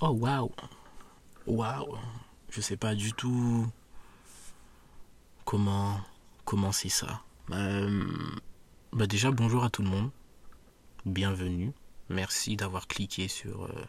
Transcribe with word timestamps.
Oh 0.00 0.10
waouh 0.10 0.50
Waouh 1.46 1.96
Je 2.50 2.60
sais 2.60 2.76
pas 2.76 2.94
du 2.94 3.12
tout 3.12 3.66
comment 5.44 6.00
commencer 6.44 6.88
ça. 6.88 7.22
Euh, 7.50 8.04
bah 8.92 9.06
déjà 9.06 9.30
bonjour 9.30 9.62
à 9.62 9.70
tout 9.70 9.82
le 9.82 9.88
monde. 9.88 10.10
Bienvenue. 11.06 11.72
Merci 12.08 12.56
d'avoir 12.56 12.88
cliqué 12.88 13.28
sur, 13.28 13.66
euh, 13.66 13.86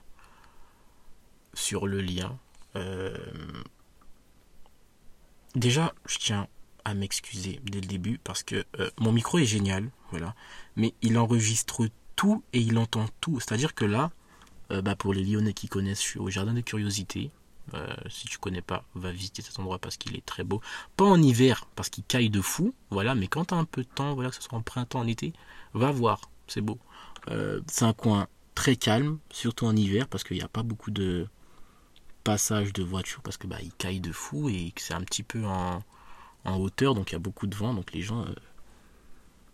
le 1.88 2.02
lien. 2.02 2.38
Euh, 2.76 3.18
déjà, 5.56 5.96
je 6.06 6.20
tiens 6.20 6.48
à 6.84 6.94
m'excuser 6.94 7.60
dès 7.64 7.82
le 7.82 7.88
début 7.88 8.20
parce 8.20 8.44
que 8.44 8.64
mon 9.00 9.12
micro 9.12 9.40
est 9.40 9.46
génial, 9.46 9.90
voilà, 10.12 10.36
mais 10.76 10.94
il 11.02 11.18
enregistre 11.18 11.88
tout 12.16 12.44
et 12.54 12.60
il 12.60 12.78
entend 12.78 13.08
tout. 13.22 13.40
C'est-à-dire 13.40 13.74
que 13.74 13.86
là, 13.86 14.12
bah 14.70 14.96
pour 14.96 15.14
les 15.14 15.24
Lyonnais 15.24 15.54
qui 15.54 15.68
connaissent, 15.68 16.02
je 16.02 16.08
suis 16.08 16.20
au 16.20 16.30
jardin 16.30 16.54
de 16.54 16.62
curiosité. 16.62 17.32
Euh, 17.74 17.88
si 18.10 18.28
tu 18.28 18.38
connais 18.38 18.62
pas, 18.62 18.86
va 18.94 19.12
visiter 19.12 19.42
cet 19.42 19.58
endroit 19.60 19.80
parce 19.80 19.98
qu'il 19.98 20.16
est 20.16 20.26
très 20.26 20.44
beau. 20.44 20.62
Pas 20.98 21.06
en 21.06 21.22
hiver 21.22 21.66
parce 21.76 21.90
qu'il 21.90 22.04
caille 22.04 22.30
de 22.30 22.42
fou, 22.42 22.74
voilà, 22.92 23.16
mais 23.16 23.28
quand 23.28 23.46
tu 23.46 23.54
as 23.54 23.58
un 23.58 23.66
peu 23.66 23.84
de 23.84 23.88
temps, 23.88 24.14
voilà, 24.14 24.30
que 24.30 24.36
ce 24.36 24.42
soit 24.42 24.58
en 24.58 24.62
printemps, 24.62 25.00
en 25.00 25.08
été, 25.08 25.34
va 25.74 25.92
voir, 25.92 26.30
c'est 26.48 26.62
beau. 26.62 26.78
Euh, 27.30 27.62
c'est 27.68 27.86
un 27.86 27.94
coin 27.94 28.28
très 28.54 28.76
calme, 28.76 29.20
surtout 29.32 29.66
en 29.66 29.76
hiver 29.76 30.08
parce 30.08 30.24
qu'il 30.24 30.38
n'y 30.38 30.44
a 30.44 30.48
pas 30.48 30.64
beaucoup 30.64 30.92
de 30.92 31.28
passage 32.24 32.74
de 32.74 32.84
voitures 32.84 33.22
parce 33.22 33.38
que 33.38 33.46
bah 33.46 33.58
il 33.62 33.72
caille 33.74 34.00
de 34.00 34.12
fou 34.12 34.50
et 34.50 34.72
que 34.72 34.82
c'est 34.82 34.96
un 34.96 35.02
petit 35.02 35.22
peu 35.22 35.46
en, 35.46 35.84
hauteur 36.46 36.96
donc 36.96 37.12
il 37.12 37.14
y 37.14 37.16
a 37.16 37.20
beaucoup 37.20 37.46
de 37.48 37.56
vent 37.56 37.74
donc 37.74 37.92
les 37.94 38.02
gens 38.02 38.22
euh, 38.22 38.34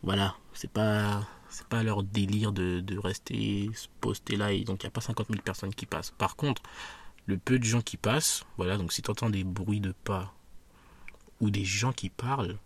voilà 0.03 0.35
c'est 0.53 0.69
pas 0.69 1.27
c'est 1.51 1.67
pas 1.67 1.83
leur 1.83 2.03
délire 2.03 2.51
de, 2.51 2.97
rester 2.97 3.69
posté 3.99 4.35
là 4.35 4.51
et 4.51 4.63
donc 4.63 4.83
il 4.83 4.85
n'y 4.85 4.89
a 4.89 4.91
pas 4.91 5.01
50 5.01 5.27
000 5.27 5.41
personnes 5.41 5.73
qui 5.73 5.85
passent 5.85 6.11
par 6.17 6.35
contre 6.35 6.61
le 7.25 7.37
peu 7.37 7.59
de 7.59 7.63
gens 7.63 7.81
qui 7.81 7.97
passent, 7.97 8.43
voilà, 8.57 8.77
donc 8.77 8.91
si 8.91 9.01
tu 9.01 9.11
entends 9.11 9.29
des 9.29 9.43
bruits 9.43 9.79
de 9.79 9.93
pas 10.03 10.33
ou 11.39 11.49
des 11.49 11.65
gens 11.65 11.93
qui 11.93 12.09
parlent, 12.09 12.57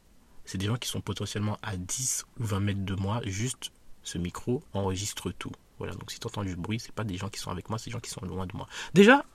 c'est 0.46 0.58
des 0.58 0.66
gens 0.66 0.78
qui 0.78 0.90
sont 0.90 1.02
potentiellement 1.02 1.58
à 1.62 1.78
10 1.78 2.26
ou 2.40 2.44
20 2.44 2.60
mètres 2.60 2.86
de 2.86 2.96
moi, 2.96 3.22
juste 3.26 3.72
ce 4.04 4.18
micro 4.18 4.64
enregistre 4.74 5.32
tout. 5.32 5.52
Voilà, 5.78 5.94
donc 5.94 6.12
si 6.12 6.20
tu 6.20 6.28
entends 6.28 6.44
du 6.44 6.56
bruit, 6.56 6.80
c'est 6.80 6.94
pas 6.94 7.04
des 7.04 7.18
gens 7.18 7.30
qui 7.30 7.40
sont 7.40 7.52
avec 7.52 7.70
moi, 7.70 7.78
c'est 7.78 7.86
des 7.86 7.92
gens 7.92 8.00
qui 8.00 8.10
sont 8.10 8.26
loin 8.26 8.46
de 8.46 8.56
moi. 8.56 8.68
Déjà, 8.94 9.26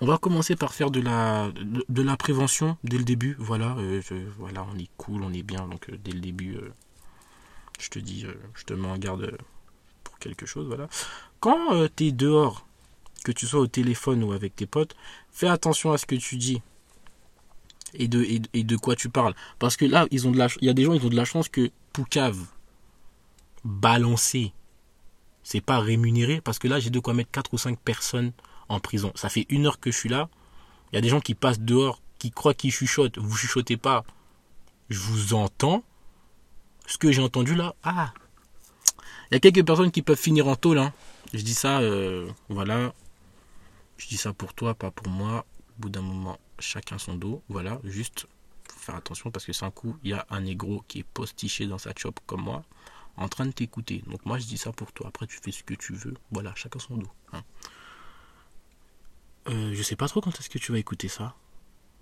on 0.00 0.06
va 0.06 0.18
commencer 0.18 0.56
par 0.56 0.74
faire 0.74 0.90
de 0.90 1.00
la, 1.00 1.50
de, 1.52 2.02
la 2.02 2.16
prévention 2.16 2.76
dès 2.84 2.98
le 2.98 3.04
début. 3.04 3.36
Voilà, 3.38 3.76
euh, 3.78 4.00
voilà, 4.38 4.66
on 4.72 4.78
est 4.78 4.90
cool, 4.96 5.22
on 5.22 5.32
est 5.32 5.42
bien, 5.42 5.66
donc 5.66 5.88
euh, 5.88 5.98
dès 6.02 6.12
le 6.12 6.20
début, 6.20 6.56
euh, 6.56 6.72
je 7.80 7.88
te 7.88 7.98
dis, 7.98 8.26
je 8.54 8.64
te 8.64 8.74
mets 8.74 8.88
en 8.88 8.98
garde 8.98 9.36
pour 10.04 10.18
quelque 10.18 10.46
chose. 10.46 10.66
Voilà. 10.66 10.88
Quand 11.40 11.88
tu 11.96 12.06
es 12.06 12.12
dehors 12.12 12.66
que 13.24 13.32
tu 13.32 13.46
sois 13.46 13.60
au 13.60 13.66
téléphone 13.66 14.22
ou 14.24 14.32
avec 14.32 14.56
tes 14.56 14.66
potes, 14.66 14.94
fais 15.30 15.48
attention 15.48 15.92
à 15.92 15.98
ce 15.98 16.06
que 16.06 16.16
tu 16.16 16.36
dis 16.36 16.60
et 17.94 18.08
de, 18.08 18.24
et, 18.52 18.64
de 18.64 18.76
quoi 18.76 18.96
tu 18.96 19.08
parles. 19.08 19.34
Parce 19.58 19.76
que 19.76 19.84
là, 19.84 20.06
ils 20.10 20.26
ont 20.26 20.30
de 20.30 20.38
la, 20.38 20.48
il 20.60 20.66
y 20.66 20.70
a 20.70 20.74
des 20.74 20.84
gens, 20.84 20.94
ils 20.94 21.04
ont 21.04 21.10
de 21.10 21.16
la 21.16 21.24
chance 21.24 21.48
que 21.48 21.70
Poucave, 21.92 22.38
balancer, 23.64 24.52
c'est 25.42 25.60
pas 25.60 25.78
rémunéré. 25.78 26.40
Parce 26.40 26.58
que 26.58 26.68
là, 26.68 26.80
j'ai 26.80 26.90
de 26.90 27.00
quoi 27.00 27.14
mettre 27.14 27.30
4 27.30 27.52
ou 27.52 27.58
5 27.58 27.78
personnes 27.78 28.32
en 28.68 28.80
prison. 28.80 29.12
Ça 29.14 29.28
fait 29.28 29.46
une 29.50 29.66
heure 29.66 29.78
que 29.78 29.90
je 29.90 29.96
suis 29.96 30.08
là. 30.08 30.28
Il 30.92 30.96
y 30.96 30.98
a 30.98 31.02
des 31.02 31.08
gens 31.08 31.20
qui 31.20 31.34
passent 31.34 31.60
dehors, 31.60 32.00
qui 32.18 32.30
croient 32.30 32.54
qu'ils 32.54 32.72
chuchotent. 32.72 33.18
Vous 33.18 33.36
chuchotez 33.36 33.76
pas. 33.76 34.04
Je 34.88 34.98
vous 34.98 35.34
entends. 35.34 35.84
Ce 36.92 36.98
que 36.98 37.10
j'ai 37.10 37.22
entendu 37.22 37.54
là, 37.54 37.74
ah. 37.84 38.12
Il 39.30 39.34
y 39.34 39.36
a 39.36 39.40
quelques 39.40 39.64
personnes 39.64 39.90
qui 39.90 40.02
peuvent 40.02 40.20
finir 40.20 40.46
en 40.46 40.56
tôle. 40.56 40.76
Hein. 40.76 40.92
Je 41.32 41.40
dis 41.40 41.54
ça, 41.54 41.80
euh, 41.80 42.30
voilà. 42.50 42.92
Je 43.96 44.08
dis 44.08 44.18
ça 44.18 44.34
pour 44.34 44.52
toi, 44.52 44.74
pas 44.74 44.90
pour 44.90 45.08
moi. 45.08 45.46
Au 45.70 45.80
bout 45.80 45.88
d'un 45.88 46.02
moment, 46.02 46.38
chacun 46.58 46.98
son 46.98 47.14
dos. 47.14 47.42
Voilà, 47.48 47.80
juste 47.84 48.26
faire 48.76 48.94
attention 48.94 49.30
parce 49.30 49.46
que 49.46 49.54
c'est 49.54 49.64
un 49.64 49.70
coup, 49.70 49.96
il 50.04 50.10
y 50.10 50.12
a 50.12 50.26
un 50.28 50.42
négro 50.42 50.84
qui 50.86 50.98
est 50.98 51.02
postiché 51.14 51.66
dans 51.66 51.78
sa 51.78 51.94
chop 51.96 52.20
comme 52.26 52.42
moi, 52.42 52.62
en 53.16 53.26
train 53.26 53.46
de 53.46 53.52
t'écouter. 53.52 54.04
Donc 54.06 54.26
moi, 54.26 54.38
je 54.38 54.44
dis 54.44 54.58
ça 54.58 54.70
pour 54.70 54.92
toi. 54.92 55.08
Après, 55.08 55.26
tu 55.26 55.38
fais 55.42 55.50
ce 55.50 55.62
que 55.62 55.72
tu 55.72 55.94
veux. 55.94 56.12
Voilà, 56.30 56.54
chacun 56.56 56.78
son 56.78 56.98
dos. 56.98 57.10
Hein. 57.32 57.42
Euh, 59.48 59.72
je 59.74 59.82
sais 59.82 59.96
pas 59.96 60.08
trop 60.08 60.20
quand 60.20 60.38
est-ce 60.38 60.50
que 60.50 60.58
tu 60.58 60.72
vas 60.72 60.78
écouter 60.78 61.08
ça. 61.08 61.34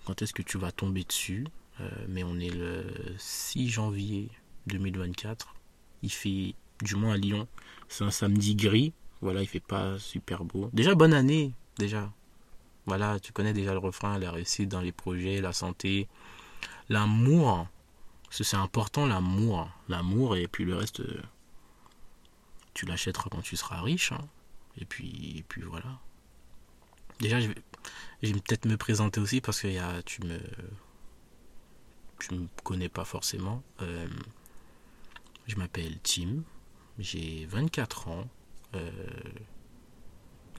Quand 0.04 0.20
est-ce 0.20 0.32
que 0.32 0.42
tu 0.42 0.58
vas 0.58 0.72
tomber 0.72 1.04
dessus. 1.04 1.46
Euh, 1.78 1.88
mais 2.08 2.24
on 2.24 2.40
est 2.40 2.50
le 2.50 2.84
6 3.18 3.68
janvier 3.68 4.30
2024. 4.70 5.54
Il 6.02 6.12
fait, 6.12 6.54
du 6.82 6.94
moins 6.96 7.14
à 7.14 7.16
Lyon, 7.16 7.46
c'est 7.88 8.04
un 8.04 8.10
samedi 8.10 8.54
gris. 8.54 8.92
Voilà, 9.20 9.42
il 9.42 9.46
fait 9.46 9.60
pas 9.60 9.98
super 9.98 10.44
beau. 10.44 10.70
Déjà, 10.72 10.94
bonne 10.94 11.12
année 11.12 11.52
déjà. 11.78 12.10
Voilà, 12.86 13.20
tu 13.20 13.32
connais 13.32 13.52
déjà 13.52 13.72
le 13.72 13.78
refrain, 13.78 14.18
la 14.18 14.30
réussite 14.30 14.68
dans 14.68 14.80
les 14.80 14.92
projets, 14.92 15.40
la 15.40 15.52
santé, 15.52 16.08
l'amour. 16.88 17.68
C'est 18.30 18.54
important 18.54 19.06
l'amour. 19.06 19.68
L'amour 19.88 20.36
et 20.36 20.46
puis 20.46 20.64
le 20.64 20.76
reste, 20.76 21.02
tu 22.74 22.86
l'achèteras 22.86 23.28
quand 23.30 23.42
tu 23.42 23.56
seras 23.56 23.82
riche. 23.82 24.12
Hein. 24.12 24.26
Et, 24.78 24.84
puis, 24.84 25.34
et 25.38 25.42
puis 25.42 25.62
voilà. 25.62 25.98
Déjà, 27.18 27.40
je 27.40 27.48
vais, 27.48 27.54
peut-être 28.22 28.64
me 28.66 28.76
présenter 28.76 29.20
aussi 29.20 29.40
parce 29.40 29.60
que 29.60 30.00
tu 30.02 30.22
me 30.22 30.40
tu 32.20 32.34
me 32.34 32.46
connais 32.62 32.88
pas 32.88 33.04
forcément. 33.04 33.62
Euh, 33.80 34.06
je 35.50 35.56
m'appelle 35.56 35.98
Tim, 36.02 36.42
j'ai 36.98 37.46
24 37.46 38.08
ans. 38.08 38.28
Euh, 38.74 38.90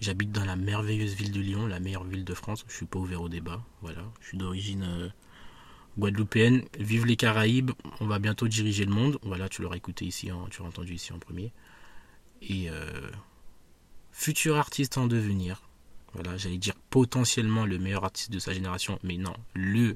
J'habite 0.02 0.32
dans 0.32 0.46
la 0.46 0.56
merveilleuse 0.56 1.14
ville 1.14 1.32
de 1.32 1.40
Lyon, 1.40 1.68
la 1.68 1.80
meilleure 1.80 2.04
ville 2.04 2.26
de 2.26 2.34
France. 2.34 2.66
Je 2.68 2.74
suis 2.74 2.88
pas 2.88 2.98
ouvert 2.98 3.22
au 3.22 3.30
débat. 3.30 3.64
Voilà. 3.84 4.02
Je 4.20 4.30
suis 4.30 4.38
d'origine 4.38 4.84
euh, 4.84 5.10
guadeloupéenne. 6.00 6.64
Vive 6.80 7.06
les 7.06 7.16
Caraïbes. 7.16 7.70
On 8.00 8.08
va 8.08 8.18
bientôt 8.18 8.48
diriger 8.48 8.86
le 8.86 8.92
monde. 8.92 9.20
Voilà, 9.22 9.48
tu 9.48 9.62
l'auras 9.62 9.76
écouté 9.76 10.06
ici, 10.06 10.32
tu 10.50 10.58
l'auras 10.58 10.70
entendu 10.70 10.96
ici 10.96 11.14
en 11.14 11.20
premier. 11.20 11.54
Et 12.42 12.72
euh, 12.72 13.12
futur 14.12 14.58
artiste 14.58 14.98
en 14.98 15.06
devenir. 15.06 15.62
Voilà, 16.14 16.36
j'allais 16.36 16.58
dire 16.58 16.76
potentiellement 16.90 17.68
le 17.68 17.78
meilleur 17.78 18.04
artiste 18.04 18.32
de 18.32 18.40
sa 18.40 18.54
génération, 18.54 18.98
mais 19.04 19.18
non, 19.18 19.36
le 19.54 19.96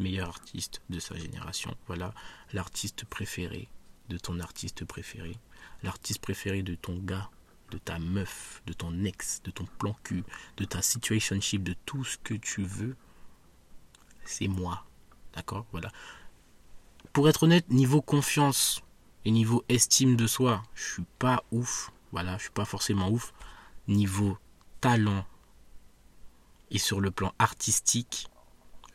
meilleur 0.00 0.28
artiste 0.28 0.82
de 0.90 0.98
sa 0.98 1.16
génération. 1.16 1.76
Voilà, 1.86 2.12
l'artiste 2.52 3.04
préféré 3.04 3.68
de 4.10 4.18
ton 4.18 4.38
artiste 4.40 4.84
préféré, 4.84 5.36
l'artiste 5.82 6.20
préféré 6.20 6.62
de 6.62 6.74
ton 6.74 6.98
gars 6.98 7.30
de 7.70 7.78
ta 7.78 7.98
meuf, 7.98 8.62
de 8.66 8.72
ton 8.72 9.04
ex, 9.04 9.42
de 9.44 9.50
ton 9.50 9.64
plan 9.78 9.96
cul, 10.02 10.24
de 10.56 10.64
ta 10.64 10.82
situationship, 10.82 11.62
de 11.62 11.74
tout 11.86 12.04
ce 12.04 12.18
que 12.18 12.34
tu 12.34 12.62
veux, 12.62 12.96
c'est 14.24 14.48
moi. 14.48 14.84
D'accord? 15.34 15.66
Voilà. 15.72 15.90
Pour 17.12 17.28
être 17.28 17.44
honnête, 17.44 17.68
niveau 17.70 18.02
confiance 18.02 18.82
et 19.24 19.30
niveau 19.30 19.64
estime 19.68 20.16
de 20.16 20.26
soi, 20.26 20.62
je 20.74 20.92
suis 20.92 21.06
pas 21.18 21.44
ouf. 21.52 21.92
Voilà, 22.12 22.36
je 22.36 22.42
suis 22.42 22.50
pas 22.50 22.64
forcément 22.64 23.08
ouf. 23.08 23.32
Niveau 23.88 24.36
talent 24.80 25.24
et 26.70 26.78
sur 26.78 27.00
le 27.00 27.10
plan 27.10 27.32
artistique, 27.38 28.28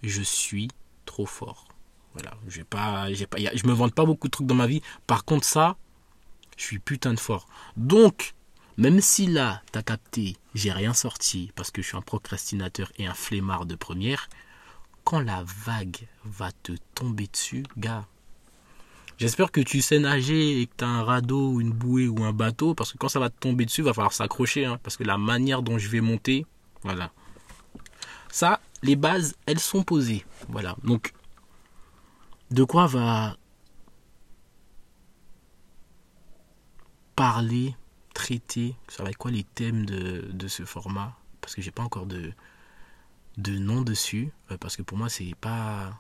je 0.04 0.22
suis 0.22 0.70
trop 1.06 1.26
fort. 1.26 1.65
Voilà, 2.16 2.32
j'ai 2.48 2.64
pas, 2.64 3.08
pas, 3.30 3.38
je 3.38 3.68
me 3.68 3.74
vante 3.74 3.94
pas 3.94 4.06
beaucoup 4.06 4.28
de 4.28 4.32
trucs 4.32 4.48
dans 4.48 4.56
ma 4.56 4.68
vie. 4.68 4.82
Par 5.06 5.26
contre, 5.26 5.46
ça, 5.46 5.76
je 6.58 6.64
suis 6.64 6.80
putain 6.80 7.14
de 7.14 7.20
fort. 7.20 7.48
Donc, 7.76 8.34
même 8.78 9.02
si 9.02 9.28
là, 9.28 9.62
t'as 9.72 9.84
capté, 9.84 10.38
j'ai 10.54 10.72
rien 10.72 10.94
sorti 10.94 11.52
parce 11.56 11.72
que 11.72 11.82
je 11.82 11.88
suis 11.88 11.98
un 11.98 12.02
procrastinateur 12.02 12.92
et 12.98 13.06
un 13.06 13.14
flemmard 13.14 13.66
de 13.66 13.76
première, 13.76 14.30
quand 15.04 15.20
la 15.20 15.44
vague 15.66 16.08
va 16.24 16.52
te 16.52 16.72
tomber 16.94 17.28
dessus, 17.28 17.64
gars, 17.78 18.06
j'espère 19.18 19.52
que 19.52 19.62
tu 19.62 19.82
sais 19.82 20.00
nager 20.00 20.62
et 20.62 20.68
que 20.68 20.74
t'as 20.78 20.88
un 20.88 21.04
radeau 21.04 21.60
une 21.60 21.72
bouée 21.72 22.08
ou 22.08 22.24
un 22.24 22.34
bateau 22.34 22.74
parce 22.74 22.92
que 22.92 22.98
quand 22.98 23.10
ça 23.10 23.20
va 23.20 23.30
te 23.30 23.40
tomber 23.40 23.66
dessus, 23.66 23.82
va 23.82 23.94
falloir 23.94 24.14
s'accrocher 24.14 24.66
hein, 24.66 24.80
parce 24.84 24.98
que 24.98 25.04
la 25.04 25.18
manière 25.18 25.62
dont 25.62 25.78
je 25.78 25.90
vais 25.90 26.02
monter, 26.02 26.46
voilà. 26.84 27.12
Ça, 28.30 28.60
les 28.84 28.96
bases, 28.96 29.36
elles 29.46 29.60
sont 29.60 29.84
posées. 29.84 30.26
Voilà. 30.50 30.76
Donc, 30.84 31.14
de 32.52 32.64
quoi 32.64 32.88
va 32.88 33.38
parler 37.16 37.76
traiter, 38.14 38.76
ça 38.88 39.04
va 39.04 39.10
être 39.10 39.18
quoi 39.18 39.32
les 39.32 39.44
thèmes 39.44 39.86
de, 39.86 40.48
ce 40.48 40.64
format, 40.64 41.16
parce 41.42 41.54
que 41.54 41.62
j'ai 41.62 41.72
pas 41.72 41.84
encore 41.84 42.06
de, 42.06 42.34
nom 43.38 43.82
dessus, 43.82 44.32
euh, 44.52 44.58
parce 44.58 44.76
que 44.76 44.82
pour 44.82 44.98
moi 44.98 45.10
c'est 45.10 45.36
pas 45.36 46.00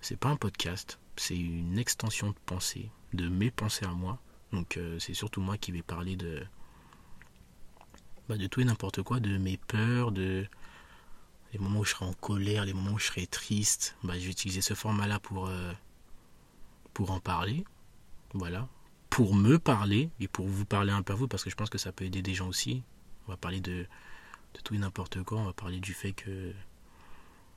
c'est 0.00 0.18
pas 0.18 0.28
un 0.28 0.36
podcast, 0.36 0.98
c'est 1.16 1.38
une 1.38 1.78
extension 1.78 2.28
de 2.30 2.36
pensée, 2.46 2.90
de 3.14 3.28
mes 3.28 3.50
pensées 3.50 3.84
à 3.84 3.92
moi. 3.92 4.18
Donc 4.52 4.76
euh, 4.76 4.98
c'est 4.98 5.14
surtout 5.14 5.40
moi 5.40 5.56
qui 5.58 5.72
vais 5.72 5.82
parler 5.82 6.16
de 6.16 6.44
bah, 8.28 8.36
de 8.36 8.46
tout 8.46 8.60
et 8.60 8.64
n'importe 8.64 9.02
quoi, 9.02 9.20
de 9.20 9.38
mes 9.38 9.56
peurs, 9.56 10.12
de 10.12 10.46
les 11.52 11.58
moments 11.58 11.80
où 11.80 11.84
je 11.84 11.90
serai 11.90 12.04
en 12.04 12.12
colère, 12.12 12.64
les 12.64 12.72
moments 12.72 12.92
où 12.92 12.98
je 12.98 13.06
serai 13.06 13.26
triste. 13.26 13.96
Bah, 14.02 14.18
je 14.18 14.28
vais 14.28 14.60
ce 14.60 14.74
format-là 14.74 15.18
pour 15.20 15.48
euh, 15.48 15.72
pour 16.94 17.10
en 17.10 17.20
parler. 17.20 17.64
Voilà 18.34 18.68
pour 19.10 19.34
me 19.34 19.58
parler 19.58 20.10
et 20.20 20.28
pour 20.28 20.46
vous 20.46 20.64
parler 20.64 20.92
un 20.92 21.02
peu 21.02 21.12
à 21.12 21.16
vous 21.16 21.28
parce 21.28 21.42
que 21.42 21.50
je 21.50 21.56
pense 21.56 21.70
que 21.70 21.78
ça 21.78 21.92
peut 21.92 22.04
aider 22.04 22.22
des 22.22 22.34
gens 22.34 22.48
aussi. 22.48 22.82
On 23.26 23.32
va 23.32 23.36
parler 23.36 23.60
de, 23.60 23.86
de 24.54 24.60
tout 24.62 24.74
et 24.74 24.78
n'importe 24.78 25.22
quoi. 25.22 25.38
On 25.38 25.44
va 25.44 25.52
parler 25.52 25.80
du 25.80 25.92
fait 25.92 26.12
que 26.12 26.52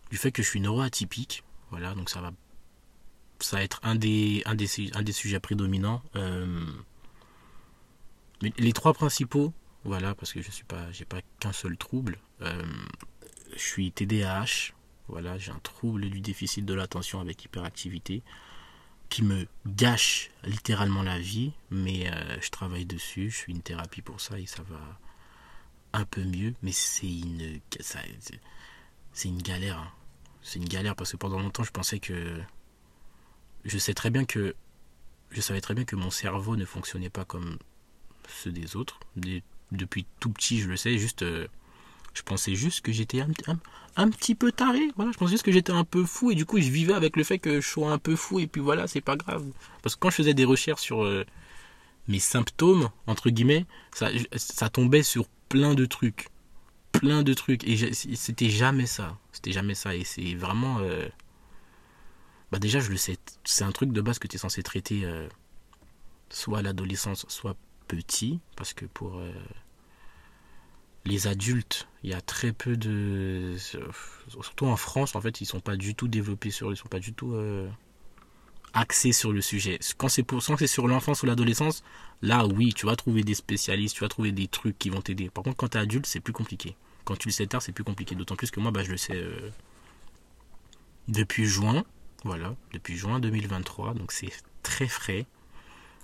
du 0.09 0.17
fait 0.17 0.31
que 0.31 0.41
je 0.41 0.47
suis 0.47 0.59
neuroatypique. 0.59 1.43
Voilà, 1.69 1.93
donc 1.93 2.09
ça 2.09 2.21
va 2.21 2.31
ça 3.39 3.61
être 3.63 3.79
un 3.83 3.95
des 3.95 4.43
un 4.45 4.55
des, 4.55 4.67
un 4.93 5.03
des 5.03 5.11
sujets 5.11 5.39
prédominants. 5.39 6.01
Euh, 6.15 6.65
les 8.41 8.73
trois 8.73 8.93
principaux, 8.93 9.53
voilà, 9.83 10.15
parce 10.15 10.33
que 10.33 10.41
je 10.41 10.49
suis 10.49 10.63
pas 10.63 10.88
pas 11.09 11.21
qu'un 11.39 11.53
seul 11.53 11.77
trouble. 11.77 12.17
Euh, 12.41 12.63
je 13.53 13.62
suis 13.62 13.92
TDAH. 13.92 14.74
Voilà, 15.07 15.38
j'ai 15.38 15.51
un 15.51 15.59
trouble 15.59 16.09
du 16.09 16.21
déficit 16.21 16.65
de 16.65 16.74
l'attention 16.74 17.19
avec 17.19 17.44
hyperactivité 17.44 18.24
qui 19.09 19.24
me 19.24 19.45
gâche 19.68 20.31
littéralement 20.45 21.03
la 21.03 21.19
vie, 21.19 21.51
mais 21.69 22.09
euh, 22.09 22.39
je 22.39 22.50
travaille 22.50 22.86
dessus, 22.86 23.30
je 23.30 23.36
suis 23.36 23.51
une 23.51 23.62
thérapie 23.62 24.01
pour 24.01 24.21
ça 24.21 24.39
et 24.39 24.45
ça 24.45 24.63
va 24.63 24.80
un 25.92 26.06
peu 26.06 26.24
mieux, 26.24 26.53
mais 26.63 26.71
c'est 26.71 27.12
une 27.12 27.59
c'est 29.12 29.27
une 29.27 29.42
galère. 29.42 29.80
Hein. 29.80 29.92
C'est 30.42 30.59
une 30.59 30.68
galère 30.68 30.95
parce 30.95 31.12
que 31.12 31.18
pendant 31.18 31.39
longtemps 31.39 31.63
je 31.63 31.71
pensais 31.71 32.00
que 32.00 32.39
je 33.65 33.77
sais 33.77 33.94
très 33.94 34.09
bien 34.09 34.24
que 34.24 34.56
je 35.31 35.42
savais 35.42 35.62
très 35.62 35.74
bien 35.74 35.83
que 35.83 35.98
mon 35.98 36.09
cerveau 36.09 36.56
ne 36.56 36.65
fonctionnait 36.65 37.09
pas 37.09 37.25
comme 37.25 37.57
ceux 38.27 38.51
des 38.51 38.77
autres. 38.77 39.00
depuis 39.71 40.06
tout 40.19 40.31
petit, 40.31 40.59
je 40.62 40.69
le 40.69 40.77
sais, 40.77 40.98
juste 40.98 41.24
euh, 41.24 41.48
je 42.13 42.21
pensais 42.23 42.55
juste 42.55 42.81
que 42.81 42.91
j'étais 42.91 43.21
un, 43.21 44.09
petit 44.09 44.35
peu 44.35 44.51
taré. 44.51 44.81
Voilà, 44.95 45.11
je 45.11 45.17
pensais 45.17 45.31
juste 45.31 45.43
que 45.43 45.51
j'étais 45.51 45.71
un 45.71 45.83
peu 45.83 46.05
fou 46.05 46.31
et 46.31 46.35
du 46.35 46.45
coup, 46.45 46.59
je 46.59 46.69
vivais 46.69 46.93
avec 46.93 47.15
le 47.15 47.23
fait 47.23 47.39
que 47.39 47.61
je 47.61 47.67
sois 47.67 47.91
un 47.91 47.97
peu 47.97 48.15
fou 48.15 48.39
et 48.39 48.47
puis 48.47 48.61
voilà, 48.61 48.87
c'est 48.87 49.01
pas 49.01 49.15
grave. 49.15 49.45
Parce 49.81 49.95
que 49.95 49.99
quand 50.01 50.09
je 50.09 50.15
faisais 50.15 50.33
des 50.33 50.45
recherches 50.45 50.81
sur 50.81 51.03
euh, 51.03 51.25
mes 52.07 52.19
symptômes, 52.19 52.89
entre 53.07 53.29
guillemets, 53.29 53.65
ça, 53.93 54.09
ça 54.35 54.69
tombait 54.69 55.03
sur 55.03 55.27
plein 55.47 55.73
de 55.73 55.85
trucs. 55.85 56.27
Plein 56.91 57.23
de 57.23 57.33
trucs. 57.33 57.63
Et 57.63 57.93
c'était 57.93 58.49
jamais 58.49 58.85
ça. 58.85 59.17
C'était 59.31 59.53
jamais 59.53 59.75
ça. 59.75 59.95
Et 59.95 60.03
c'est 60.03 60.35
vraiment. 60.35 60.79
Euh, 60.79 61.07
bah, 62.51 62.59
déjà, 62.59 62.81
je 62.81 62.89
le 62.89 62.97
sais. 62.97 63.17
C'est 63.45 63.63
un 63.63 63.71
truc 63.71 63.93
de 63.93 64.01
base 64.01 64.19
que 64.19 64.27
tu 64.27 64.35
es 64.35 64.39
censé 64.39 64.61
traiter 64.61 65.05
euh, 65.05 65.29
soit 66.29 66.59
à 66.59 66.61
l'adolescence, 66.61 67.25
soit 67.29 67.55
petit. 67.87 68.41
Parce 68.57 68.73
que 68.73 68.83
pour 68.83 69.21
les 71.06 71.27
adultes, 71.27 71.88
il 72.03 72.12
y 72.12 72.13
a 72.13 72.21
très 72.21 72.51
peu 72.51 72.77
de. 72.77 73.56
Surtout 74.27 74.65
en 74.65 74.77
France, 74.77 75.15
en 75.15 75.21
fait, 75.21 75.42
ils 75.42 75.45
sont 75.45 75.59
pas 75.59 75.75
du 75.75 75.95
tout 75.95 76.07
développés 76.07 76.51
sur. 76.51 76.71
Ils 76.71 76.77
sont 76.77 76.88
pas 76.88 77.00
du 77.00 77.13
tout 77.13 77.33
euh, 77.33 77.68
axés 78.74 79.12
sur 79.12 79.31
le 79.31 79.42
sujet. 79.42 79.80
Quand 79.98 80.09
c'est 80.09 80.24
pour... 80.24 80.44
c'est 80.44 80.68
sur 80.68 80.88
l'enfance 80.88 81.24
ou 81.24 81.25
l'adolescence, 81.25 81.83
là, 82.21 82.45
oui, 82.45 82.74
tu 82.74 82.86
vas 82.86 82.95
trouver 82.95 83.24
des 83.24 83.33
spécialistes, 83.33 83.95
tu 83.95 84.01
vas 84.01 84.09
trouver 84.09 84.31
des 84.31 84.48
trucs 84.48 84.77
qui 84.77 84.89
vont 84.89 85.01
t'aider. 85.01 85.30
Par 85.30 85.44
contre, 85.44 85.57
quand 85.57 85.69
tu 85.69 85.77
es 85.77 85.81
adulte, 85.81 86.06
c'est 86.06 86.19
plus 86.19 86.33
compliqué. 86.33 86.75
Quand 87.03 87.15
tu 87.15 87.30
le 87.30 87.33
sais 87.33 87.48
tard, 87.48 87.62
c'est 87.62 87.71
plus 87.71 87.83
compliqué. 87.83 88.15
D'autant 88.15 88.36
plus 88.36 88.51
que 88.51 88.59
moi, 88.59 88.71
bah, 88.71 88.83
je 88.83 88.92
le 88.92 88.98
sais 88.98 89.15
euh, 89.15 89.50
depuis 91.07 91.45
juin. 91.45 91.83
Voilà, 92.24 92.56
depuis 92.74 92.95
juin 92.95 93.19
2023. 93.19 93.95
Donc 93.95 94.12
c'est 94.12 94.31
très 94.62 94.88
frais. 94.88 95.25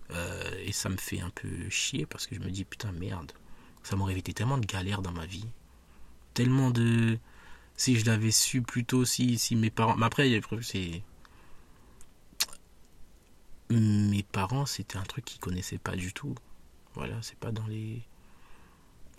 Euh, 0.10 0.52
et 0.66 0.72
ça 0.72 0.90
me 0.90 0.98
fait 0.98 1.20
un 1.20 1.30
peu 1.30 1.70
chier 1.70 2.06
parce 2.06 2.26
que 2.26 2.36
je 2.36 2.40
me 2.40 2.50
dis, 2.50 2.64
putain, 2.64 2.92
merde 2.94 3.32
ça 3.88 3.96
m'aurait 3.96 4.12
évité 4.12 4.34
tellement 4.34 4.58
de 4.58 4.66
galères 4.66 5.02
dans 5.02 5.14
ma 5.14 5.26
vie. 5.26 5.46
Tellement 6.34 6.72
de. 6.72 7.18
Si 7.78 7.98
je 7.98 8.06
l'avais 8.06 8.32
su 8.32 8.62
plus 8.62 8.84
tôt, 8.84 9.06
si, 9.06 9.38
si 9.38 9.56
mes 9.56 9.70
parents. 9.70 9.96
Mais 9.96 10.06
après, 10.06 10.30
c'est. 10.62 11.02
Mes 13.70 14.24
parents, 14.24 14.66
c'était 14.66 14.98
un 14.98 15.04
truc 15.04 15.24
qu'ils 15.24 15.40
connaissaient 15.40 15.78
pas 15.78 15.96
du 15.96 16.12
tout. 16.12 16.36
Voilà, 16.96 17.16
c'est 17.22 17.38
pas 17.38 17.52
dans 17.52 17.66
les. 17.68 18.02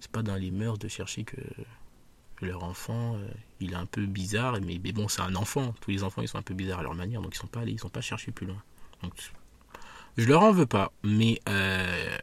C'est 0.01 0.11
pas 0.11 0.23
dans 0.23 0.37
les 0.37 0.51
mœurs 0.51 0.79
de 0.79 0.89
chercher 0.89 1.25
que 1.25 1.41
leur 2.43 2.63
enfant, 2.63 3.17
euh, 3.17 3.29
il 3.61 3.73
est 3.73 3.77
un 3.77 3.87
peu 3.87 4.05
bizarre, 4.07 4.59
mais, 4.61 4.79
bon, 4.93 5.09
c'est 5.09 5.23
un 5.23 5.35
enfant. 5.35 5.75
Tous 5.81 5.91
les 5.91 6.05
enfants, 6.05 6.23
ils 6.23 6.29
sont 6.29 6.39
un 6.39 6.43
peu 6.43 6.55
bizarres 6.55 6.81
à 6.81 6.83
leur 6.83 6.95
manière, 6.95 7.23
donc 7.23 7.35
ils 7.35 7.39
sont 7.39 7.49
pas 7.49 7.61
allés, 7.61 7.73
ils 7.73 7.81
sont 7.81 7.89
pas 7.89 8.01
cherchés 8.01 8.31
plus 8.33 8.47
loin. 8.47 8.63
Donc, 9.03 9.15
je 10.19 10.27
leur 10.27 10.43
en 10.43 10.53
veux 10.53 10.67
pas, 10.67 10.93
mais 11.03 11.41
euh, 11.49 12.19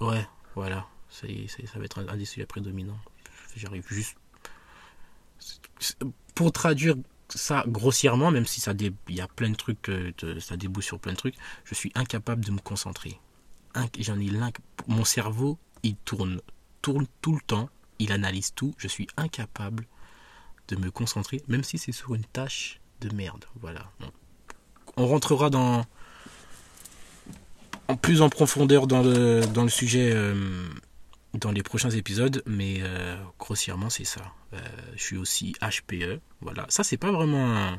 ouais, 0.00 0.26
voilà 0.54 0.86
ça 1.10 1.26
va 1.78 1.84
être 1.84 1.98
un, 2.08 2.16
des 2.16 2.24
sujets 2.24 2.46
prédominants. 2.46 2.98
J'arrive 3.56 3.86
juste. 3.88 4.16
Pour 6.34 6.52
traduire 6.52 6.96
ça 7.28 7.64
grossièrement, 7.66 8.30
même 8.30 8.46
si 8.46 8.60
ça 8.60 8.72
y 9.08 9.20
a 9.20 9.28
plein 9.28 9.50
de 9.50 9.56
trucs, 9.56 9.90
ça 10.40 10.56
débouche 10.56 10.86
sur 10.86 10.98
plein 10.98 11.12
de 11.12 11.16
trucs, 11.18 11.34
je 11.64 11.74
suis 11.74 11.92
incapable 11.94 12.44
de 12.44 12.50
me 12.50 12.58
concentrer. 12.58 13.18
J'en 13.98 14.18
ai 14.18 14.30
Mon 14.86 15.04
cerveau, 15.04 15.58
il 15.82 15.96
tourne, 15.96 16.40
tourne 16.82 17.06
tout 17.20 17.34
le 17.34 17.40
temps, 17.46 17.68
il 17.98 18.12
analyse 18.12 18.52
tout. 18.54 18.74
Je 18.78 18.88
suis 18.88 19.06
incapable 19.16 19.86
de 20.68 20.76
me 20.76 20.90
concentrer, 20.90 21.42
même 21.48 21.62
si 21.62 21.78
c'est 21.78 21.92
sur 21.92 22.14
une 22.14 22.24
tâche 22.24 22.80
de 23.00 23.14
merde. 23.14 23.44
Voilà. 23.60 23.90
On 24.96 25.06
rentrera 25.06 25.50
dans 25.50 25.84
en 27.88 27.96
plus 27.96 28.20
en 28.20 28.28
profondeur 28.28 28.86
dans 28.86 29.02
le, 29.02 29.42
dans 29.46 29.62
le 29.62 29.68
sujet 29.68 30.10
euh, 30.12 30.68
dans 31.36 31.52
les 31.52 31.62
prochains 31.62 31.90
épisodes, 31.90 32.42
mais 32.46 32.78
euh, 32.80 33.16
grossièrement 33.38 33.90
c'est 33.90 34.04
ça. 34.04 34.32
Euh, 34.52 34.58
je 34.94 35.02
suis 35.02 35.16
aussi 35.16 35.54
HPE, 35.60 36.20
voilà. 36.40 36.66
Ça 36.68 36.84
c'est 36.84 36.96
pas 36.96 37.12
vraiment 37.12 37.76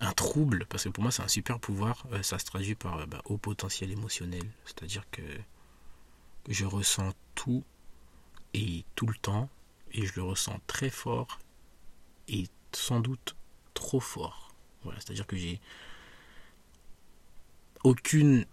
un, 0.00 0.12
trouble, 0.12 0.66
parce 0.68 0.84
que 0.84 0.90
pour 0.90 1.02
moi 1.02 1.10
c'est 1.10 1.22
un 1.22 1.28
super 1.28 1.58
pouvoir. 1.58 2.04
Euh, 2.12 2.22
ça 2.22 2.38
se 2.38 2.44
traduit 2.44 2.74
par 2.74 3.06
bah, 3.06 3.22
haut 3.24 3.38
potentiel 3.38 3.90
émotionnel, 3.90 4.44
c'est-à-dire 4.64 5.04
que 5.10 5.22
je 6.48 6.64
ressens 6.64 7.12
tout 7.34 7.64
et 8.52 8.84
tout 8.94 9.06
le 9.06 9.14
temps, 9.14 9.48
et 9.92 10.06
je 10.06 10.12
le 10.16 10.22
ressens 10.22 10.60
très 10.66 10.90
fort 10.90 11.38
et 12.28 12.46
sans 12.72 13.00
doute 13.00 13.36
trop 13.72 14.00
fort. 14.00 14.54
Voilà, 14.82 15.00
c'est-à-dire 15.00 15.26
que 15.26 15.36
j'ai 15.36 15.60
aucune 17.82 18.44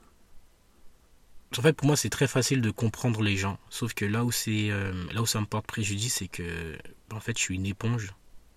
en 1.58 1.62
fait, 1.62 1.74
pour 1.74 1.88
moi, 1.88 1.98
c'est 1.98 2.10
très 2.10 2.28
facile 2.28 2.62
de 2.62 2.72
comprendre 2.72 3.22
les 3.22 3.36
gens. 3.36 3.60
Sauf 3.70 3.94
que 3.94 4.06
là 4.06 4.24
où 4.24 4.32
c'est, 4.32 4.70
euh, 4.72 4.94
là 5.12 5.22
où 5.22 5.26
ça 5.26 5.42
me 5.42 5.46
porte 5.46 5.68
préjudice, 5.68 6.16
c'est 6.16 6.28
que, 6.28 6.78
en 7.12 7.20
fait, 7.20 7.38
je 7.38 7.44
suis 7.44 7.56
une 7.56 7.66
éponge. 7.66 8.14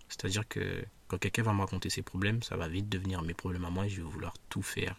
C'est-à-dire 0.08 0.46
que 0.48 0.84
quand 1.08 1.18
quelqu'un 1.18 1.42
va 1.42 1.52
me 1.52 1.60
raconter 1.60 1.90
ses 1.90 2.02
problèmes, 2.02 2.42
ça 2.42 2.56
va 2.56 2.68
vite 2.68 2.88
devenir 2.88 3.22
mes 3.22 3.34
problèmes 3.34 3.64
à 3.64 3.70
moi 3.70 3.86
et 3.86 3.88
je 3.88 3.96
vais 3.96 4.08
vouloir 4.08 4.34
tout 4.48 4.62
faire 4.62 4.96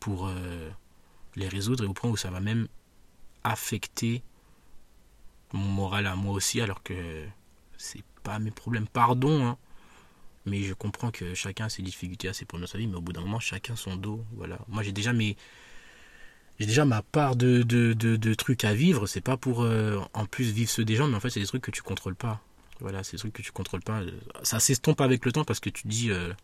pour 0.00 0.26
euh, 0.26 0.68
les 1.36 1.48
résoudre 1.48 1.84
et 1.84 1.86
au 1.86 1.92
point 1.92 2.10
où 2.10 2.16
ça 2.16 2.30
va 2.30 2.40
même 2.40 2.66
affecter 3.44 4.22
mon 5.52 5.64
moral 5.64 6.06
à 6.06 6.16
moi 6.16 6.32
aussi, 6.32 6.60
alors 6.60 6.82
que 6.82 7.24
c'est 7.76 8.04
pas 8.22 8.38
mes 8.38 8.50
problèmes. 8.50 8.88
Pardon, 8.88 9.46
hein. 9.46 9.58
mais 10.44 10.62
je 10.62 10.74
comprends 10.74 11.10
que 11.10 11.34
chacun 11.34 11.66
a 11.66 11.68
ses 11.68 11.82
difficultés, 11.82 12.28
a 12.28 12.32
ses 12.32 12.44
problèmes 12.44 12.66
dans 12.66 12.72
sa 12.72 12.78
vie, 12.78 12.86
mais 12.86 12.96
au 12.96 13.00
bout 13.00 13.12
d'un 13.12 13.20
moment, 13.20 13.40
chacun 13.40 13.76
son 13.76 13.96
dos. 13.96 14.24
Voilà. 14.32 14.58
Moi, 14.68 14.82
j'ai 14.82 14.92
déjà 14.92 15.12
mes 15.12 15.36
j'ai 16.60 16.66
déjà 16.66 16.84
ma 16.84 17.00
part 17.00 17.36
de, 17.36 17.62
de, 17.62 18.34
trucs 18.34 18.64
à 18.64 18.74
vivre. 18.74 19.06
C'est 19.06 19.22
pas 19.22 19.38
pour 19.38 19.62
euh, 19.62 19.98
en 20.12 20.26
plus 20.26 20.52
vivre 20.52 20.70
ceux 20.70 20.84
des 20.84 20.94
gens, 20.94 21.08
mais 21.08 21.16
en 21.16 21.20
fait, 21.20 21.30
c'est 21.30 21.40
des 21.40 21.46
trucs 21.46 21.62
que 21.62 21.70
tu 21.70 21.80
contrôles 21.80 22.14
pas. 22.14 22.42
Voilà, 22.80 23.02
c'est 23.02 23.12
des 23.12 23.18
trucs 23.18 23.32
que 23.32 23.40
tu 23.40 23.50
contrôles 23.50 23.80
pas. 23.80 24.02
Ça 24.42 24.60
s'estompe 24.60 25.00
avec 25.00 25.24
le 25.24 25.32
temps 25.32 25.44
parce 25.44 25.58
que 25.58 25.70
tu 25.70 25.88
dis 25.88 26.10
euh, 26.10 26.34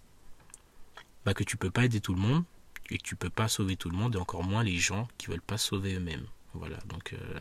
bah, 1.27 1.35
que 1.35 1.45
tu 1.45 1.59
peux 1.59 1.69
pas 1.69 1.85
aider 1.85 2.01
tout 2.01 2.15
le 2.15 2.21
monde 2.21 2.45
et 2.89 2.97
que 2.97 3.03
tu 3.03 3.15
peux 3.15 3.29
pas 3.29 3.47
sauver 3.47 3.77
tout 3.77 3.91
le 3.91 3.97
monde 3.97 4.15
et 4.15 4.19
encore 4.19 4.43
moins 4.43 4.63
les 4.65 4.79
gens 4.79 5.07
qui 5.19 5.27
veulent 5.27 5.43
pas 5.43 5.59
sauver 5.59 5.97
eux-mêmes. 5.97 6.25
Voilà, 6.55 6.79
donc 6.89 7.13
euh, 7.13 7.39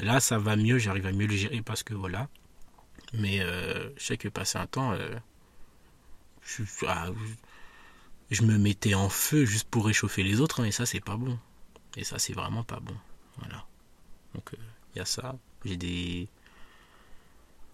là, 0.00 0.20
ça 0.20 0.38
va 0.38 0.54
mieux. 0.54 0.76
J'arrive 0.76 1.06
à 1.06 1.12
mieux 1.12 1.26
le 1.26 1.36
gérer 1.36 1.62
parce 1.62 1.82
que 1.82 1.94
voilà. 1.94 2.28
Mais 3.14 3.38
je 3.38 4.04
sais 4.04 4.18
que 4.18 4.28
passer 4.28 4.58
un 4.58 4.66
temps, 4.66 4.94
je, 6.42 6.62
ah, 6.86 7.08
je 8.30 8.42
me 8.42 8.58
mettais 8.58 8.94
en 8.94 9.08
feu 9.08 9.44
juste 9.44 9.68
pour 9.68 9.86
réchauffer 9.86 10.22
les 10.22 10.40
autres, 10.40 10.60
hein, 10.60 10.64
et 10.64 10.72
ça 10.72 10.86
c'est 10.86 11.00
pas 11.00 11.16
bon. 11.16 11.38
Et 11.96 12.04
ça 12.04 12.18
c'est 12.18 12.32
vraiment 12.32 12.64
pas 12.64 12.80
bon. 12.80 12.96
Voilà. 13.38 13.66
Donc 14.34 14.50
il 14.52 14.58
euh, 14.58 14.98
y 14.98 15.00
a 15.00 15.04
ça. 15.04 15.36
J'ai 15.64 15.76
des 15.76 16.28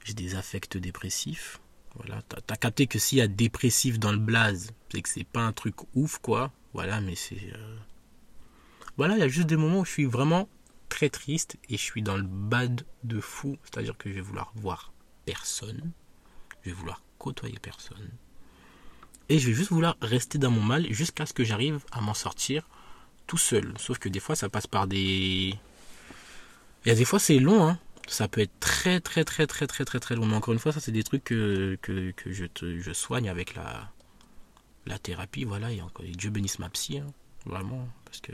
j'ai 0.04 0.14
des 0.14 0.34
affects 0.34 0.76
dépressifs. 0.76 1.61
Voilà, 1.96 2.23
t'as 2.23 2.54
as 2.54 2.56
capté 2.56 2.87
que 2.87 2.99
s'il 2.99 3.18
y 3.18 3.20
a 3.20 3.28
dépressif 3.28 3.99
dans 3.99 4.12
le 4.12 4.18
blaze, 4.18 4.73
c'est 4.90 5.02
que 5.02 5.08
c'est 5.08 5.25
pas 5.25 5.42
un 5.42 5.52
truc 5.52 5.76
ouf 5.94 6.18
quoi. 6.18 6.52
Voilà, 6.73 7.00
mais 7.00 7.14
c'est 7.14 7.52
euh, 7.54 7.76
voilà, 8.96 9.16
il 9.16 9.20
y 9.20 9.25
a 9.25 9.28
juste 9.28 9.49
des 9.49 9.56
moments 9.56 9.80
où 9.80 9.84
je 9.84 9.90
suis 9.90 10.04
vraiment 10.04 10.49
très 10.88 11.08
triste 11.08 11.56
et 11.68 11.76
je 11.76 11.82
suis 11.82 12.02
dans 12.02 12.16
le 12.16 12.23
bad 12.23 12.84
de 13.02 13.20
fou, 13.20 13.56
c'est-à-dire 13.64 13.96
que 13.96 14.08
je 14.08 14.14
vais 14.14 14.20
vouloir 14.20 14.52
voir 14.54 14.92
personne, 15.25 15.92
je 16.62 16.70
vais 16.70 16.76
vouloir 16.76 17.02
côtoyer 17.18 17.58
personne, 17.58 18.11
et 19.28 19.38
je 19.38 19.49
vais 19.49 19.54
juste 19.54 19.71
vouloir 19.71 19.97
rester 20.00 20.38
dans 20.38 20.50
mon 20.50 20.62
mal 20.62 20.93
jusqu'à 20.93 21.26
ce 21.26 21.33
que 21.33 21.45
j'arrive 21.45 21.81
à 21.93 22.00
m'en 22.00 22.14
sortir 22.14 22.69
tout 23.26 23.38
seul. 23.38 23.75
Sauf 23.78 23.99
que 23.99 24.09
des 24.09 24.21
fois, 24.21 24.37
ça 24.37 24.49
passe 24.49 24.66
par 24.66 24.87
des. 24.87 25.54
Il 26.85 26.88
y 26.88 26.90
a 26.90 26.95
des 26.95 27.04
fois, 27.04 27.19
c'est 27.19 27.38
long, 27.38 27.66
hein. 27.66 27.78
Ça 28.07 28.28
peut 28.28 28.43
être 28.43 28.61
très, 28.61 29.00
très, 29.00 29.25
très, 29.25 29.47
très, 29.47 29.66
très, 29.66 29.85
très, 29.87 29.99
très 29.99 30.14
long. 30.14 30.26
Mais 30.26 30.37
encore 30.37 30.52
une 30.52 30.61
fois, 30.61 30.73
ça, 30.73 30.81
c'est 30.81 30.93
des 30.93 31.04
trucs 31.04 31.25
que, 31.25 31.78
que, 31.81 32.12
je, 32.26 32.45
te, 32.45 32.78
je 32.78 32.93
soigne 32.93 33.31
avec 33.31 33.54
la, 33.54 33.90
la 34.85 34.99
thérapie. 34.99 35.45
Voilà, 35.45 35.73
et, 35.73 35.81
encore, 35.81 36.04
Dieu 36.04 36.28
bénisse 36.28 36.59
ma 36.59 36.69
psy, 36.69 36.99
hein. 36.99 37.07
vraiment. 37.47 37.88
Parce 38.04 38.21
que 38.21 38.33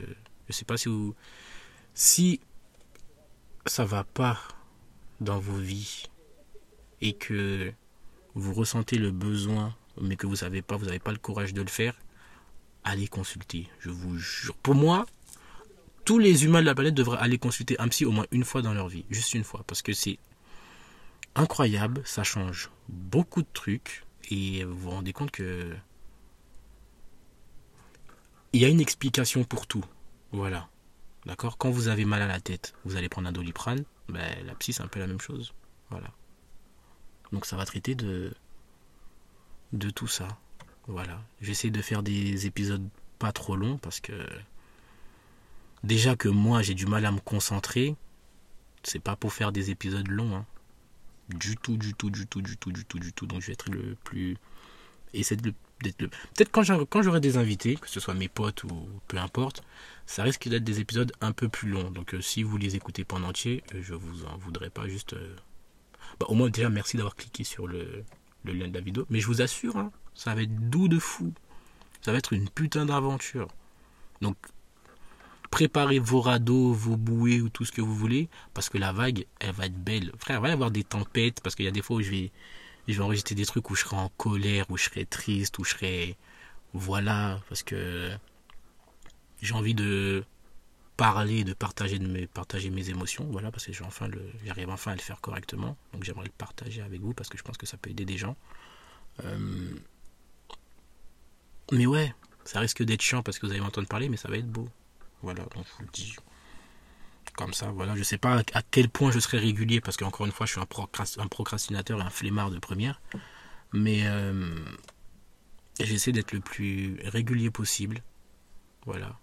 je 0.49 0.53
sais 0.53 0.65
pas 0.65 0.77
si 0.77 0.89
vous. 0.89 1.15
Si 1.95 2.41
ça 3.67 3.85
va 3.85 4.05
pas 4.05 4.41
dans 5.21 5.39
vos 5.39 5.59
vies 5.59 6.05
et 7.01 7.13
que 7.13 7.73
vous 8.35 8.55
ressentez 8.55 8.97
le 8.97 9.11
besoin, 9.11 9.77
mais 10.01 10.17
que 10.17 10.27
vous 10.27 10.37
savez 10.37 10.63
pas, 10.63 10.77
vous 10.77 10.87
n'avez 10.87 10.99
pas 10.99 11.13
le 11.13 11.19
courage 11.19 11.55
de 11.55 11.63
le 11.63 11.69
faire, 11.69 11.95
allez 12.85 13.09
consulter. 13.09 13.69
Je 13.81 13.91
vous 13.91 14.19
jure. 14.19 14.57
Pour 14.57 14.75
moi, 14.75 15.07
tous 16.05 16.19
les 16.19 16.45
humains 16.45 16.61
de 16.61 16.67
la 16.67 16.75
planète 16.75 16.95
devraient 16.95 17.19
aller 17.19 17.39
consulter 17.39 17.79
un 17.81 17.89
psy 17.89 18.05
au 18.05 18.11
moins 18.11 18.27
une 18.31 18.45
fois 18.45 18.63
dans 18.63 18.75
leur 18.75 18.89
vie, 18.89 19.05
juste 19.11 19.35
une 19.35 19.45
fois, 19.45 19.63
parce 19.67 19.83
que 19.83 19.93
c'est 19.93 20.19
incroyable, 21.35 22.03
ça 22.05 22.25
change 22.25 22.71
beaucoup 22.89 23.43
de 23.43 23.49
trucs 23.53 24.05
et 24.31 24.65
vous 24.65 24.77
vous 24.77 24.91
rendez 24.91 25.13
compte 25.13 25.31
que 25.31 25.75
il 28.53 28.61
y 28.61 28.65
a 28.65 28.69
une 28.69 28.81
explication 28.81 29.45
pour 29.45 29.67
tout. 29.67 29.85
Voilà. 30.33 30.69
D'accord? 31.27 31.59
Quand 31.59 31.71
vous 31.71 31.89
avez 31.89 32.05
mal 32.05 32.23
à 32.23 32.27
la 32.27 32.41
tête, 32.41 32.75
vous 32.85 32.97
allez 32.97 33.09
prendre 33.09 33.29
un 33.29 33.33
doliprane. 33.33 33.85
Ben, 34.09 34.45
la 34.45 34.55
psy, 34.57 34.73
c'est 34.73 34.83
un 34.83 34.89
peu 34.89 34.99
la 34.99 35.07
même 35.07 35.21
chose. 35.21 35.55
Voilà. 35.91 36.09
Donc 37.31 37.47
ça 37.47 37.57
va 37.57 37.65
traiter 37.65 37.95
de, 37.95 38.35
de 39.73 39.91
tout 39.91 40.09
ça. 40.09 40.29
Voilà. 40.87 41.23
J'essaie 41.41 41.71
de 41.71 41.83
faire 41.83 42.03
des 42.03 42.47
épisodes 42.47 42.87
pas 43.19 43.33
trop 43.33 43.57
longs 43.57 43.79
parce 43.79 44.01
que 44.01 44.27
déjà 45.85 46.17
que 46.17 46.29
moi 46.29 46.63
j'ai 46.63 46.75
du 46.75 46.87
mal 46.87 47.07
à 47.07 47.13
me 47.13 47.21
concentrer. 47.21 47.95
C'est 48.83 48.99
pas 48.99 49.15
pour 49.15 49.33
faire 49.33 49.53
des 49.53 49.71
épisodes 49.71 50.09
longs. 50.09 50.37
Hein. 50.37 50.47
Du 51.29 51.57
tout, 51.57 51.77
du 51.77 51.95
tout, 51.95 52.11
du 52.11 52.27
tout, 52.27 52.43
du 52.43 52.57
tout, 52.57 52.73
du 52.73 52.85
tout, 52.85 52.99
du 52.99 53.13
tout. 53.13 53.27
Donc 53.27 53.41
je 53.41 53.49
vais 53.49 53.53
être 53.53 53.71
le 53.71 53.97
plus. 54.05 54.37
Essayer 55.13 55.41
d'être 55.41 56.01
le. 56.01 56.09
Peut-être 56.09 56.51
quand 56.51 57.03
j'aurai 57.03 57.21
des 57.21 57.37
invités, 57.37 57.77
que 57.77 57.89
ce 57.89 58.01
soit 58.01 58.15
mes 58.15 58.29
potes 58.29 58.65
ou 58.65 58.89
peu 59.09 59.17
importe, 59.17 59.63
ça 60.07 60.23
risque 60.23 60.49
d'être 60.49 60.65
des 60.65 60.81
épisodes 60.81 61.13
un 61.21 61.33
peu 61.33 61.49
plus 61.49 61.71
longs. 61.71 61.91
Donc 61.91 62.15
euh, 62.15 62.21
si 62.21 62.43
vous 62.43 62.57
les 62.59 62.77
écoutez 62.77 63.05
pas 63.05 63.17
en 63.17 63.23
entier, 63.23 63.63
euh, 63.75 63.81
je 63.83 63.95
vous 63.95 64.25
en 64.27 64.37
voudrais 64.37 64.71
pas 64.71 64.89
juste. 64.89 65.15
Euh, 65.15 65.37
bah, 66.19 66.27
au 66.29 66.35
moins 66.35 66.51
déjà 66.51 66.69
merci 66.69 66.97
d'avoir 66.97 67.17
cliqué 67.17 67.45
sur 67.45 67.67
le, 67.67 68.05
le, 68.45 68.53
lien 68.53 68.69
de 68.69 68.75
la 68.75 68.81
vidéo. 68.81 69.07
Mais 69.11 69.21
je 69.21 69.27
vous 69.27 69.43
assure, 69.43 69.77
hein, 69.77 69.91
ça 70.15 70.35
va 70.35 70.43
être 70.43 70.71
doux 70.71 70.89
de 70.89 70.99
fou. 70.99 71.33
Ça 72.03 72.13
va 72.13 72.19
être 72.19 72.33
une 72.33 72.49
putain 72.49 72.87
d'aventure. 72.87 73.49
Donc 74.21 74.37
préparez 75.51 75.99
vos 75.99 76.21
radeaux, 76.21 76.73
vos 76.73 76.97
bouées 76.97 77.41
ou 77.41 77.49
tout 77.49 77.65
ce 77.65 77.73
que 77.73 77.81
vous 77.81 77.95
voulez, 77.95 78.29
parce 78.55 78.69
que 78.69 78.79
la 78.79 78.93
vague, 78.93 79.27
elle 79.41 79.53
va 79.53 79.67
être 79.67 79.83
belle. 79.83 80.13
Frère, 80.19 80.39
il 80.39 80.43
va 80.43 80.49
y 80.49 80.53
avoir 80.53 80.71
des 80.71 80.85
tempêtes, 80.85 81.41
parce 81.41 81.55
qu'il 81.55 81.65
y 81.65 81.69
a 81.69 81.73
des 81.73 81.83
fois 81.83 81.97
où 81.97 82.03
je 82.03 82.11
vais, 82.11 82.33
je 82.89 82.95
vais 82.95 83.03
enregistrer 83.03 83.35
des 83.35 83.47
trucs 83.47 83.69
où 83.71 83.75
je 83.75 83.83
serai 83.83 83.97
en 83.97 84.11
colère, 84.17 84.67
où 84.71 84.77
je 84.77 84.85
serai 84.85 85.07
triste, 85.07 85.59
où 85.59 85.65
je 85.65 85.71
serai... 85.71 86.17
Voilà, 86.73 87.41
parce 87.49 87.65
que 87.65 88.13
j'ai 89.43 89.55
envie 89.55 89.75
de 89.75 90.25
parler, 91.01 91.45
de 91.45 91.55
partager, 91.55 91.99
de 91.99 92.07
me, 92.07 92.27
partager 92.27 92.69
mes 92.69 92.91
émotions, 92.91 93.25
voilà, 93.31 93.51
parce 93.51 93.65
que 93.65 93.73
j'arrive 93.73 94.69
enfin 94.69 94.93
à 94.93 94.95
le 94.95 95.01
faire 95.01 95.19
correctement, 95.23 95.75
donc 95.95 96.05
j'aimerais 96.05 96.27
le 96.27 96.33
partager 96.37 96.83
avec 96.83 97.01
vous, 97.01 97.15
parce 97.15 97.31
que 97.31 97.39
je 97.39 97.43
pense 97.43 97.57
que 97.57 97.65
ça 97.65 97.79
peut 97.79 97.89
aider 97.89 98.05
des 98.05 98.19
gens. 98.19 98.37
Euh, 99.25 99.71
mais 101.73 101.87
ouais, 101.87 102.15
ça 102.45 102.61
risque 102.61 102.83
d'être 102.83 103.01
chiant 103.01 103.23
parce 103.23 103.39
que 103.39 103.47
vous 103.47 103.53
allez 103.53 103.63
m'entendre 103.63 103.89
parler, 103.89 104.11
mais 104.11 104.19
ça 104.19 104.29
va 104.29 104.37
être 104.37 104.47
beau. 104.47 104.69
Voilà, 105.23 105.43
donc 105.45 105.65
je 105.67 105.73
vous 105.79 105.85
le 105.85 105.89
dis 105.91 106.17
comme 107.35 107.55
ça. 107.55 107.71
Voilà, 107.71 107.97
je 107.97 108.03
sais 108.03 108.19
pas 108.19 108.43
à 108.53 108.63
quel 108.71 108.91
point 108.91 109.11
je 109.11 109.21
serai 109.21 109.39
régulier 109.39 109.81
parce 109.81 109.97
qu'encore 109.97 110.27
une 110.27 110.33
fois, 110.33 110.45
je 110.45 110.53
suis 110.53 110.61
un, 110.61 110.67
procrastinateur 111.29 111.99
et 111.99 112.03
un 112.03 112.11
flemmard 112.11 112.51
de 112.51 112.59
première. 112.59 113.01
Mais 113.73 114.03
euh, 114.05 114.55
j'essaie 115.81 116.13
d'être 116.13 116.33
le 116.33 116.41
plus 116.41 117.01
régulier 117.05 117.51
possible. 117.51 118.03
Voilà. 118.85 119.19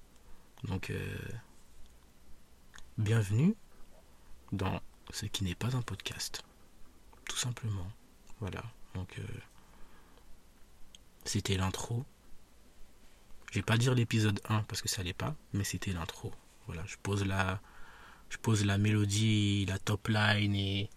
Donc, 0.64 0.90
euh, 0.90 1.18
bienvenue 2.98 3.56
dans 4.52 4.82
ce 5.12 5.26
qui 5.26 5.44
n'est 5.44 5.56
pas 5.56 5.76
un 5.76 5.82
podcast. 5.82 6.44
Tout 7.30 7.38
simplement. 7.38 7.88
Voilà. 8.40 8.64
Donc, 8.96 9.20
euh, 9.20 9.24
c'était 11.24 11.58
l'intro. 11.58 12.06
Je 13.52 13.60
vais 13.60 13.64
pas 13.64 13.78
dire 13.78 13.94
l'épisode 13.94 14.42
1 14.50 14.64
parce 14.64 14.82
que 14.82 14.90
ça 14.90 15.04
l'est 15.04 15.14
pas, 15.14 15.36
mais 15.54 15.64
c'était 15.64 15.94
l'intro. 15.94 16.34
Voilà, 16.66 16.84
je 16.86 16.96
pose 17.02 17.26
la, 17.26 17.62
je 18.30 18.38
pose 18.38 18.66
la 18.66 18.78
mélodie, 18.78 19.66
la 19.66 19.80
top 19.80 20.08
line 20.08 20.56
et, 20.56 20.90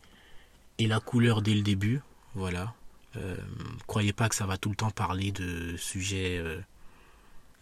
et 0.79 0.87
la 0.87 1.01
couleur 1.01 1.43
dès 1.43 1.55
le 1.55 1.63
début. 1.63 2.01
Voilà. 2.35 2.75
Euh, 3.17 3.37
croyez 3.87 4.13
pas 4.13 4.29
que 4.29 4.35
ça 4.35 4.47
va 4.47 4.57
tout 4.57 4.71
le 4.71 4.77
temps 4.77 4.91
parler 4.91 5.33
de 5.33 5.77
sujets 5.77 6.39
euh, 6.39 6.61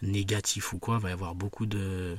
négatifs 0.02 0.72
ou 0.72 0.78
quoi. 0.78 0.96
Il 0.96 1.02
va 1.02 1.10
y 1.10 1.12
avoir 1.12 1.34
beaucoup 1.34 1.66
de. 1.66 2.16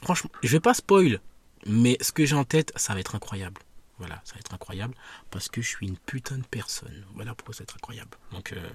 Franchement, 0.00 0.30
je 0.42 0.48
vais 0.48 0.60
pas 0.60 0.74
spoil, 0.74 1.20
mais 1.66 1.96
ce 2.00 2.12
que 2.12 2.24
j'ai 2.24 2.36
en 2.36 2.44
tête, 2.44 2.72
ça 2.76 2.94
va 2.94 3.00
être 3.00 3.14
incroyable. 3.14 3.60
Voilà, 3.98 4.20
ça 4.24 4.34
va 4.34 4.40
être 4.40 4.54
incroyable 4.54 4.94
parce 5.30 5.48
que 5.48 5.62
je 5.62 5.68
suis 5.68 5.86
une 5.86 5.96
putain 5.96 6.38
de 6.38 6.44
personne. 6.44 7.04
Voilà 7.14 7.34
pourquoi 7.34 7.54
ça 7.54 7.60
va 7.60 7.64
être 7.64 7.76
incroyable. 7.76 8.10
Donc, 8.32 8.52
euh, 8.52 8.70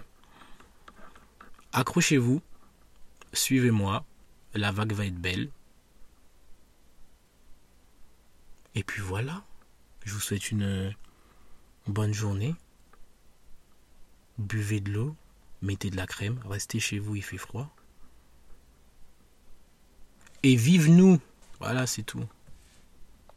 accrochez-vous, 1.74 2.42
suivez-moi, 3.34 4.06
la 4.54 4.72
vague 4.72 4.94
va 4.94 5.06
être 5.06 5.20
belle. 5.20 5.50
Et 8.76 8.84
puis 8.84 9.02
voilà, 9.02 9.44
je 10.06 10.14
vous 10.14 10.20
souhaite 10.20 10.52
une 10.52 10.96
bonne 11.88 12.14
journée. 12.14 12.56
Buvez 14.38 14.80
de 14.80 14.92
l'eau, 14.92 15.16
mettez 15.62 15.90
de 15.90 15.96
la 15.96 16.06
crème, 16.06 16.40
restez 16.46 16.80
chez 16.80 17.00
vous, 17.00 17.16
il 17.16 17.24
fait 17.24 17.38
froid. 17.38 17.76
Et 20.44 20.56
vive 20.56 20.90
nous. 20.90 21.20
Voilà, 21.60 21.88
c'est 21.88 22.04
tout. 22.04 22.24